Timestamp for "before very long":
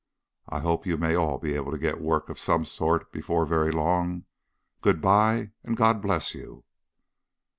3.11-4.25